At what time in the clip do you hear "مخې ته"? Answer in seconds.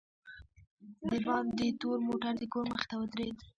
2.71-2.95